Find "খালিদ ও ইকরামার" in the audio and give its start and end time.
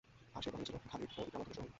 0.91-1.47